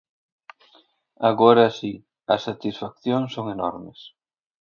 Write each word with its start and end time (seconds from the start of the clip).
Agora 1.29 1.65
si, 1.77 1.93
as 2.33 2.41
satisfaccións 2.47 3.29
son 3.35 3.45
enormes. 3.57 3.99